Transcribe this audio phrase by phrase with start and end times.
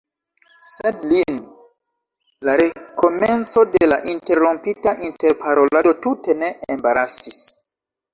[0.67, 1.35] Sed lin
[2.47, 7.39] la rekomenco de la interrompita interparolado tute ne embarasis.